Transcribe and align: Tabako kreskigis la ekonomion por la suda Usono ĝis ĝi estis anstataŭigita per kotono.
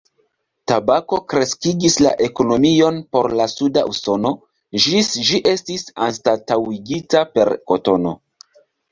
Tabako 0.69 1.17
kreskigis 1.31 1.97
la 2.05 2.13
ekonomion 2.27 2.95
por 3.15 3.27
la 3.39 3.45
suda 3.51 3.83
Usono 3.91 4.31
ĝis 4.85 5.11
ĝi 5.27 5.41
estis 5.51 5.85
anstataŭigita 6.07 7.23
per 7.35 7.53
kotono. 7.73 8.15